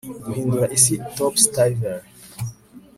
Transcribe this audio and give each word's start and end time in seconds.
Guhindura 0.25 0.65
isi 0.77 0.95
topsyturvey 1.15 2.01